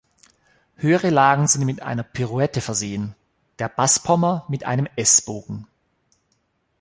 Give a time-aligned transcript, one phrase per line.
[0.77, 3.13] Höhere Lagen sind mit einer Pirouette versehen,
[3.59, 5.67] der Bass-Pommer mit einem S-Bogen.